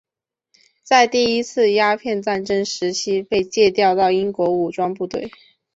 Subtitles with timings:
[0.81, 5.29] 在第一次鸦片战争时期被借调到英国武装部队。